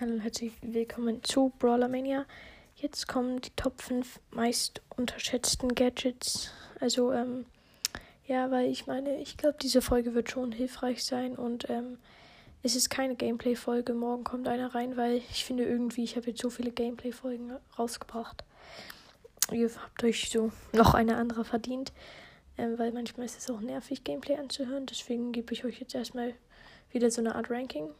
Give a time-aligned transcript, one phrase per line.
[0.00, 2.26] Hallo und herzlich willkommen zu Brawler Mania.
[2.76, 6.52] Jetzt kommen die Top 5 meist unterschätzten Gadgets.
[6.78, 7.46] Also, ähm,
[8.28, 11.98] ja, weil ich meine, ich glaube, diese Folge wird schon hilfreich sein und ähm,
[12.62, 13.94] es ist keine Gameplay-Folge.
[13.94, 18.44] Morgen kommt einer rein, weil ich finde irgendwie, ich habe jetzt so viele Gameplay-Folgen rausgebracht.
[19.52, 21.92] Ihr habt euch so noch eine andere verdient,
[22.58, 24.86] ähm, weil manchmal ist es auch nervig, Gameplay anzuhören.
[24.86, 26.34] Deswegen gebe ich euch jetzt erstmal
[26.90, 27.90] wieder so eine Art Ranking.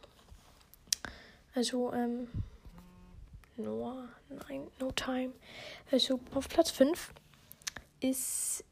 [1.55, 2.27] Also, ähm,
[3.55, 5.31] Noah, nein, No Time.
[5.91, 7.13] Also, auf Platz 5
[8.01, 8.63] ist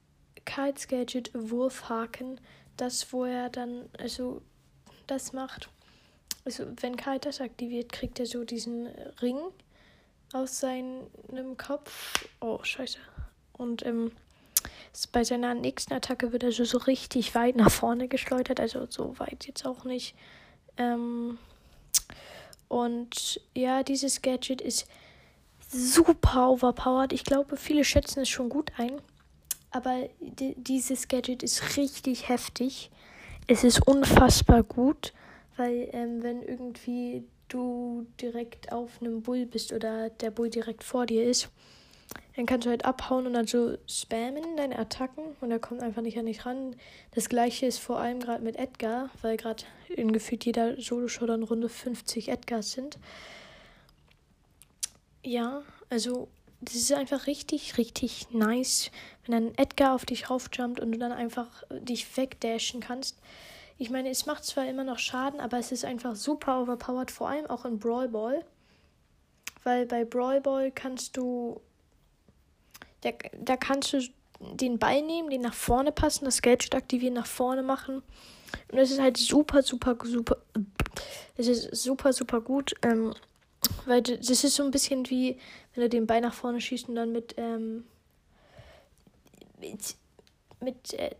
[0.43, 2.41] Karls Gadget Wurfhaken.
[2.77, 4.41] Das, wo er dann, also,
[5.07, 5.69] das macht.
[6.43, 8.87] Also, wenn Karl das aktiviert, kriegt er so diesen
[9.21, 9.39] Ring
[10.33, 12.25] aus seinem Kopf.
[12.41, 12.99] Oh, scheiße.
[13.53, 14.11] Und, ähm,
[15.11, 18.59] bei seiner nächsten Attacke wird er so, so richtig weit nach vorne geschleudert.
[18.59, 20.15] Also, so weit jetzt auch nicht.
[20.77, 21.37] Ähm,
[22.67, 24.87] und ja, dieses Gadget ist
[25.69, 27.13] super overpowered.
[27.13, 29.01] Ich glaube, viele schätzen es schon gut ein.
[29.71, 32.89] Aber dieses Gadget ist richtig heftig.
[33.47, 35.13] Es ist unfassbar gut,
[35.57, 41.05] weil ähm, wenn irgendwie du direkt auf einem Bull bist oder der Bull direkt vor
[41.05, 41.49] dir ist,
[42.35, 45.23] dann kannst du halt abhauen und dann so spammen, deine Attacken.
[45.39, 46.75] Und er kommt einfach nicht an dich ran.
[47.11, 51.69] Das gleiche ist vor allem gerade mit Edgar, weil gerade in gefühlt jeder Solo-Showdown Runde
[51.69, 52.99] 50 Edgars sind.
[55.23, 56.27] Ja, also
[56.61, 58.91] das ist einfach richtig, richtig nice,
[59.25, 63.17] wenn ein Edgar auf dich raufjumpt und du dann einfach dich wegdashen kannst.
[63.77, 67.29] Ich meine, es macht zwar immer noch Schaden, aber es ist einfach super overpowered, vor
[67.29, 68.45] allem auch in Brawl Ball.
[69.63, 71.59] Weil bei Brawl Ball kannst du
[73.01, 74.01] da, da kannst du
[74.39, 78.01] den Ball nehmen, den nach vorne passen, das Gadget aktivieren, nach vorne machen.
[78.71, 80.37] Und es ist halt super, super, super.
[81.37, 82.73] Es ist super, super gut.
[82.81, 83.13] Ähm,
[83.85, 85.37] weil das ist so ein bisschen wie,
[85.73, 87.85] wenn du den Ball nach vorne schießt und dann mit, ähm,
[89.59, 89.95] mit,
[90.59, 91.15] mit, äh,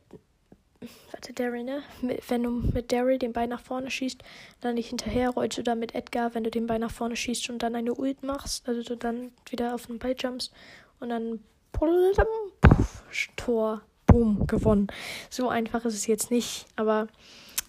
[1.12, 1.84] warte, Daryl, ne?
[2.28, 4.22] Wenn du mit Daryl den Ball nach vorne schießt,
[4.62, 7.64] dann nicht hinterher rollst oder mit Edgar, wenn du den Ball nach vorne schießt und
[7.64, 10.52] dann eine Ult machst, also du dann wieder auf den Ball jumpst
[11.00, 11.40] und dann
[11.72, 13.04] Puff,
[13.36, 14.88] Tor, boom, gewonnen.
[15.30, 17.08] So einfach ist es jetzt nicht, aber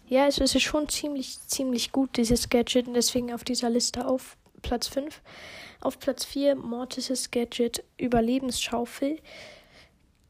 [0.08, 4.36] ja, es ist schon ziemlich, ziemlich gut, dieses Gadget, und deswegen auf dieser Liste auf
[4.62, 5.20] Platz 5.
[5.80, 9.18] Auf Platz 4 Mortis' Gadget Überlebensschaufel.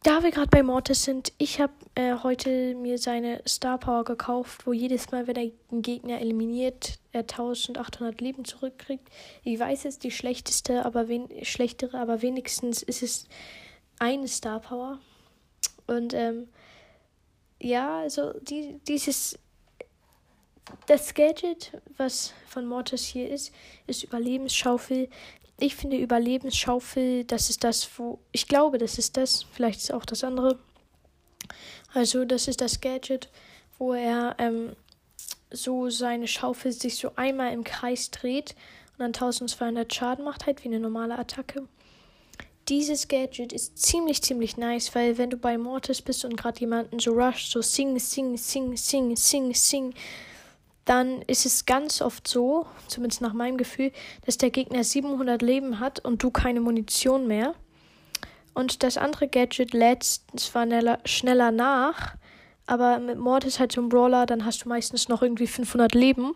[0.02, 4.66] Da wir gerade bei Mortis sind, ich habe äh, heute mir seine Star Power gekauft,
[4.66, 9.08] wo jedes Mal, wenn er einen Gegner eliminiert, er 1800 Leben zurückkriegt.
[9.42, 13.26] Ich weiß, es die schlechteste, aber wen schlechtere, aber wenigstens ist es
[13.98, 15.00] eine Star Power.
[15.86, 16.48] Und ähm,
[17.60, 19.38] ja, also die, dieses
[20.86, 23.52] das Gadget, was von Mortis hier ist,
[23.86, 25.08] ist Überlebensschaufel
[25.58, 28.18] ich finde Überlebensschaufel, das ist das, wo.
[28.32, 29.44] Ich glaube, das ist das.
[29.52, 30.58] Vielleicht ist auch das andere.
[31.94, 33.30] Also, das ist das Gadget,
[33.78, 34.76] wo er ähm,
[35.50, 38.54] so seine Schaufel sich so einmal im Kreis dreht
[38.92, 41.66] und dann 1200 Schaden macht, halt wie eine normale Attacke.
[42.68, 46.98] Dieses Gadget ist ziemlich, ziemlich nice, weil wenn du bei Mortis bist und gerade jemanden
[46.98, 49.94] so rusht, so sing, sing, sing, sing, sing, sing,
[50.86, 53.92] dann ist es ganz oft so, zumindest nach meinem Gefühl,
[54.24, 57.54] dass der Gegner 700 Leben hat und du keine Munition mehr.
[58.54, 60.04] Und das andere Gadget lädt
[60.36, 60.66] zwar
[61.04, 62.14] schneller, nach,
[62.66, 65.92] aber mit Mord ist halt so ein Brawler, dann hast du meistens noch irgendwie 500
[65.94, 66.34] Leben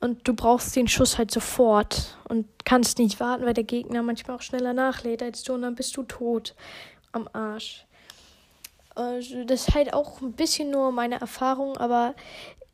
[0.00, 4.36] und du brauchst den Schuss halt sofort und kannst nicht warten, weil der Gegner manchmal
[4.36, 6.54] auch schneller nachlädt als du und dann bist du tot
[7.12, 7.86] am Arsch.
[8.94, 12.14] Also das ist halt auch ein bisschen nur meine Erfahrung, aber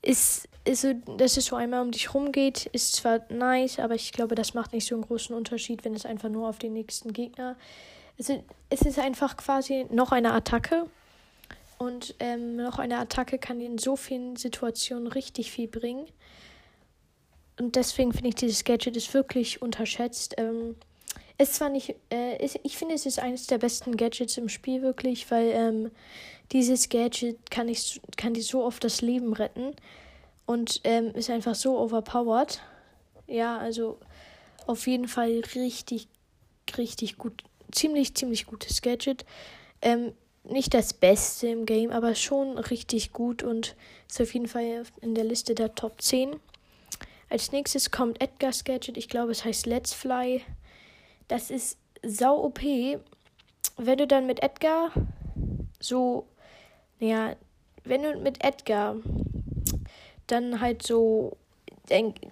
[0.00, 4.12] ist, ist so, dass es so einmal um dich rumgeht, ist zwar nice, aber ich
[4.12, 7.12] glaube, das macht nicht so einen großen Unterschied, wenn es einfach nur auf den nächsten
[7.12, 7.56] Gegner.
[8.16, 8.32] Ist,
[8.70, 10.86] es ist einfach quasi noch eine Attacke.
[11.76, 16.06] Und ähm, noch eine Attacke kann in so vielen Situationen richtig viel bringen.
[17.58, 20.34] Und deswegen finde ich, dieses Gadget ist wirklich unterschätzt.
[20.38, 20.76] Ähm,
[21.36, 24.82] es zwar nicht, äh, ist, ich finde, es ist eines der besten Gadgets im Spiel
[24.82, 25.90] wirklich, weil ähm,
[26.52, 29.74] dieses Gadget kann, ich, kann dir so oft das Leben retten
[30.46, 32.60] und ähm, ist einfach so overpowered.
[33.26, 33.98] Ja, also
[34.66, 36.08] auf jeden Fall richtig,
[36.76, 37.42] richtig gut,
[37.72, 39.24] ziemlich, ziemlich gutes Gadget.
[39.82, 40.12] Ähm,
[40.44, 43.76] nicht das Beste im Game, aber schon richtig gut und
[44.08, 46.36] ist auf jeden Fall in der Liste der Top 10.
[47.30, 48.98] Als nächstes kommt Edgar's Gadget.
[48.98, 50.42] Ich glaube, es heißt Let's Fly.
[51.28, 54.90] Das ist sau OP, wenn du dann mit Edgar
[55.80, 56.26] so,
[57.00, 57.36] naja,
[57.84, 58.96] wenn du mit Edgar
[60.26, 61.36] dann halt so,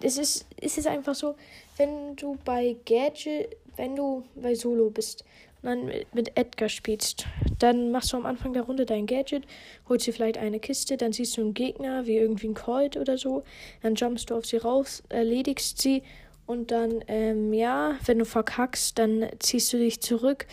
[0.00, 1.34] es ist, es einfach so,
[1.76, 5.24] wenn du bei Gadget, wenn du bei Solo bist
[5.62, 7.26] und dann mit Edgar spielst,
[7.58, 9.44] dann machst du am Anfang der Runde dein Gadget,
[9.88, 13.16] holst dir vielleicht eine Kiste, dann siehst du einen Gegner, wie irgendwie ein Colt oder
[13.18, 13.44] so,
[13.82, 16.02] dann jumpst du auf sie raus, erledigst sie
[16.46, 20.46] und dann, ähm, ja, wenn du verkackst, dann ziehst du dich zurück,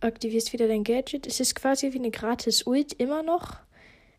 [0.00, 1.26] aktivierst wieder dein Gadget.
[1.26, 3.56] Es ist quasi wie eine gratis Ult immer noch.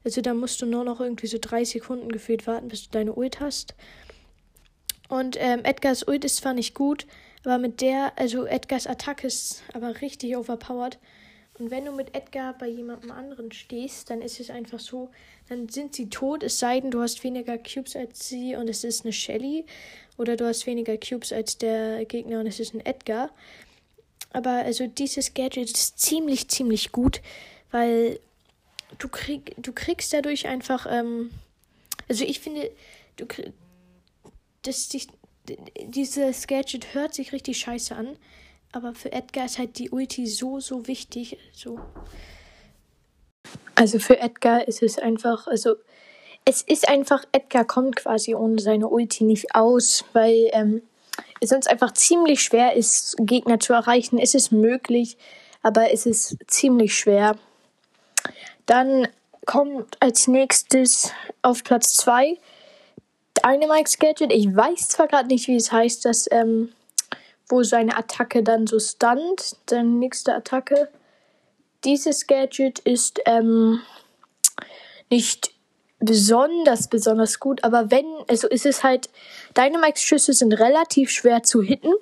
[0.03, 3.13] Also da musst du nur noch irgendwie so drei Sekunden gefühlt warten, bis du deine
[3.13, 3.75] Ult hast.
[5.09, 7.05] Und ähm, Edgars Ult ist zwar nicht gut,
[7.44, 10.97] aber mit der, also Edgars Attacke ist aber richtig overpowered.
[11.59, 15.11] Und wenn du mit Edgar bei jemandem anderen stehst, dann ist es einfach so,
[15.50, 18.83] dann sind sie tot, es sei denn, du hast weniger Cubes als sie und es
[18.83, 19.65] ist eine Shelly.
[20.17, 23.29] Oder du hast weniger Cubes als der Gegner und es ist ein Edgar.
[24.31, 27.21] Aber also dieses Gadget ist ziemlich, ziemlich gut,
[27.69, 28.19] weil
[28.98, 31.31] du, krieg, du kriegst dadurch einfach, ähm,
[32.07, 32.72] also ich finde,
[33.18, 33.51] du kriegst,
[34.63, 35.07] das, die,
[35.86, 38.18] dieses Gadget hört sich richtig scheiße an,
[38.72, 41.38] aber für Edgar ist halt die Ulti so, so wichtig.
[41.54, 41.80] So.
[43.75, 45.75] Also für Edgar ist es einfach, also
[46.45, 50.81] es ist einfach, Edgar kommt quasi ohne seine Ulti nicht aus, weil ähm,
[51.40, 54.18] es sonst einfach ziemlich schwer ist, Gegner zu erreichen.
[54.18, 55.18] Es ist möglich,
[55.62, 57.36] aber es ist ziemlich schwer.
[58.65, 59.07] Dann
[59.45, 61.12] kommt als nächstes
[61.42, 62.38] auf Platz 2
[63.44, 64.31] Dynamite's Gadget.
[64.31, 66.71] Ich weiß zwar gerade nicht, wie es heißt, dass, ähm,
[67.50, 69.56] wo seine Attacke dann so stand.
[69.69, 70.89] Seine nächste Attacke.
[71.83, 73.81] Dieses Gadget ist ähm,
[75.09, 75.51] nicht
[76.00, 79.09] besonders, besonders gut, aber wenn, also ist es halt,
[79.56, 81.94] Dynamics Schüsse sind relativ schwer zu hitten,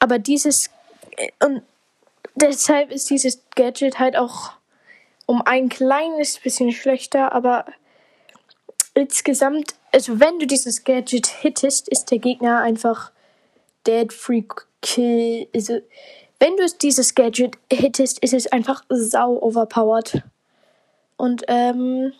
[0.00, 0.70] aber dieses,
[1.16, 1.62] äh, und
[2.34, 4.52] deshalb ist dieses Gadget halt auch
[5.26, 7.64] um ein kleines bisschen schlechter, aber
[8.94, 13.10] insgesamt, also wenn du dieses Gadget hittest, ist der Gegner einfach
[13.86, 14.44] dead, free
[14.82, 15.80] kill, also
[16.38, 20.22] wenn du dieses Gadget hittest, ist es einfach sau overpowered.
[21.16, 22.12] Und ähm,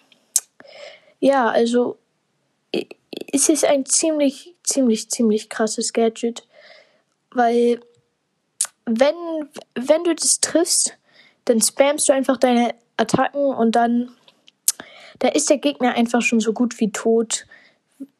[1.20, 1.98] ja, also
[3.32, 6.46] es ist ein ziemlich, ziemlich, ziemlich krasses Gadget,
[7.32, 7.80] weil
[8.86, 9.14] wenn,
[9.74, 10.96] wenn du das triffst,
[11.44, 14.14] dann spammst du einfach deine Attacken und dann
[15.18, 17.46] da ist der Gegner einfach schon so gut wie tot,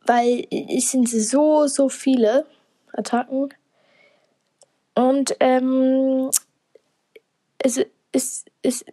[0.06, 2.46] weil es sind so, so viele
[2.92, 3.52] Attacken.
[4.94, 6.30] Und ähm,
[7.58, 7.80] es,
[8.12, 8.84] es, es,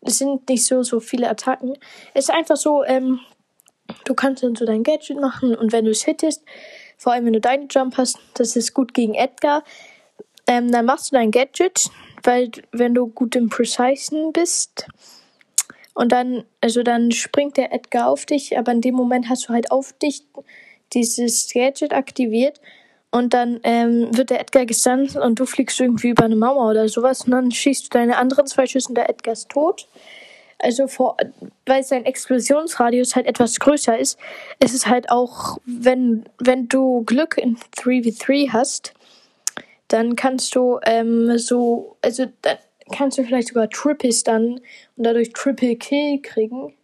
[0.00, 1.76] es sind nicht so, so viele Attacken.
[2.14, 3.20] Es ist einfach so, ähm,
[4.04, 6.42] du kannst dann so dein Gadget machen und wenn du es hittest,
[6.96, 9.64] vor allem wenn du deine Jump hast, das ist gut gegen Edgar,
[10.46, 11.90] ähm, dann machst du dein Gadget,
[12.26, 14.86] weil wenn du gut im Precisen bist
[15.94, 19.52] und dann, also dann springt der Edgar auf dich, aber in dem Moment hast du
[19.52, 20.24] halt auf dich
[20.92, 22.60] dieses Gadget aktiviert
[23.10, 26.88] und dann ähm, wird der Edgar gestunt und du fliegst irgendwie über eine Mauer oder
[26.88, 29.88] sowas und dann schießt du deine anderen zwei Schüsse und der Edgar ist tot.
[30.58, 31.16] Also vor,
[31.66, 34.18] weil sein Explosionsradius halt etwas größer ist,
[34.58, 38.94] ist es halt auch, wenn, wenn du Glück in 3v3 hast,
[39.88, 42.58] dann kannst du ähm, so, also dann
[42.92, 44.60] kannst du vielleicht sogar Triple Stun
[44.96, 46.74] und dadurch Triple Kill kriegen.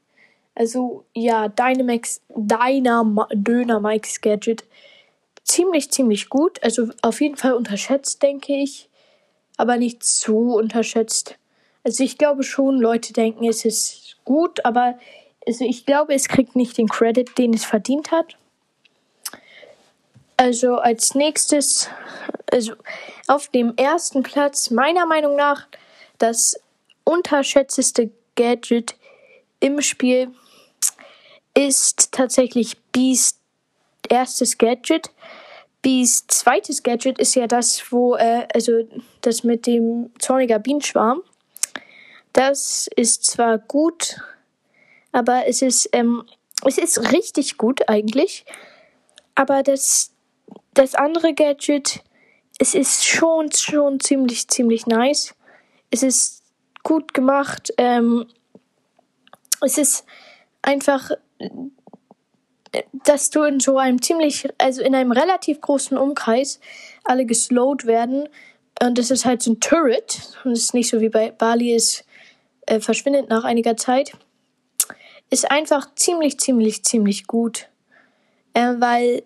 [0.54, 4.64] Also ja, Dynamax, Dynamix Gadget
[5.44, 6.62] ziemlich, ziemlich gut.
[6.62, 8.88] Also auf jeden Fall unterschätzt, denke ich.
[9.56, 11.36] Aber nicht zu unterschätzt.
[11.84, 14.98] Also ich glaube schon, Leute denken, es ist gut, aber
[15.46, 18.36] also ich glaube, es kriegt nicht den Credit, den es verdient hat.
[20.36, 21.88] Also als nächstes,
[22.52, 22.74] also
[23.26, 25.66] auf dem ersten Platz, meiner Meinung nach,
[26.18, 26.60] das
[27.04, 28.96] unterschätzteste Gadget
[29.60, 30.32] im Spiel
[31.54, 33.38] ist tatsächlich Beast
[34.08, 35.10] erstes Gadget.
[35.80, 38.72] Bees zweites Gadget ist ja das, wo, äh, also
[39.20, 41.22] das mit dem zorniger Bienenschwarm.
[42.32, 44.20] Das ist zwar gut,
[45.10, 46.24] aber es ist, ähm,
[46.64, 48.44] es ist richtig gut eigentlich.
[49.34, 50.12] Aber das,
[50.74, 52.02] das andere Gadget,
[52.62, 55.34] es ist schon, schon ziemlich, ziemlich nice.
[55.90, 56.44] Es ist
[56.84, 57.72] gut gemacht.
[57.76, 58.26] Ähm,
[59.62, 60.04] es ist
[60.62, 61.10] einfach
[63.04, 66.60] dass du in so einem ziemlich, also in einem relativ großen Umkreis
[67.04, 68.28] alle geslowt werden.
[68.80, 70.38] Und das ist halt so ein Turret.
[70.44, 72.04] Und es ist nicht so wie bei Bali, es
[72.66, 74.12] äh, verschwindet nach einiger Zeit.
[75.30, 77.68] Ist einfach ziemlich, ziemlich, ziemlich gut.
[78.54, 79.24] Äh, weil,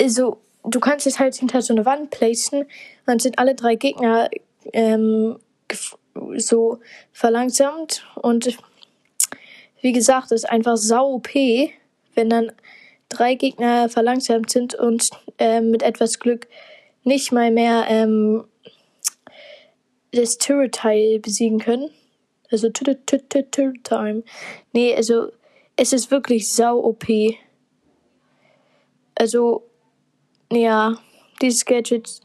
[0.00, 2.66] also, du kannst es halt hinter so eine Wand placen.
[3.06, 4.30] Dann sind alle drei Gegner
[4.72, 5.38] ähm,
[6.36, 6.78] so
[7.12, 8.06] verlangsamt.
[8.16, 8.56] Und
[9.80, 11.34] wie gesagt, ist einfach sau OP,
[12.14, 12.52] wenn dann
[13.08, 16.48] drei Gegner verlangsamt sind und äh, mit etwas Glück
[17.04, 18.44] nicht mal mehr ähm,
[20.12, 21.90] das Turret-Teil besiegen können.
[22.50, 24.22] Also Turret-Time.
[24.72, 25.28] Nee, also
[25.76, 27.04] es ist wirklich sau OP.
[29.16, 29.64] Also,
[30.54, 30.96] ja,
[31.40, 32.20] dieses Gadget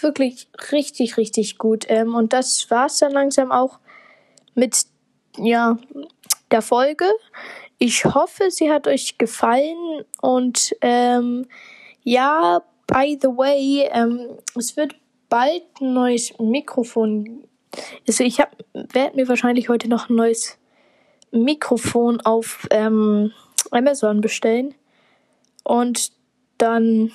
[0.00, 1.86] wirklich richtig, richtig gut.
[1.88, 3.78] Ähm, und das war's dann langsam auch
[4.54, 4.84] mit,
[5.38, 5.78] ja,
[6.50, 7.06] der Folge.
[7.78, 11.46] Ich hoffe, sie hat euch gefallen und ähm,
[12.04, 14.94] ja, by the way, ähm, es wird
[15.28, 17.44] bald ein neues Mikrofon.
[18.06, 18.38] Also ich
[18.74, 20.58] werde mir wahrscheinlich heute noch ein neues
[21.30, 23.32] Mikrofon auf ähm,
[23.70, 24.74] Amazon bestellen
[25.64, 26.12] und
[26.58, 27.12] dann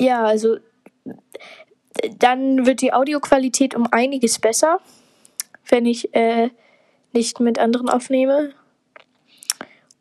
[0.00, 0.58] ja, also
[2.18, 4.80] dann wird die Audioqualität um einiges besser,
[5.68, 6.50] wenn ich äh,
[7.12, 8.52] nicht mit anderen aufnehme.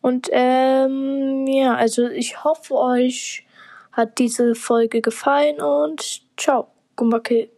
[0.01, 3.45] Und ähm, ja, also ich hoffe, euch
[3.91, 7.49] hat diese Folge gefallen und ciao, Gumbacke.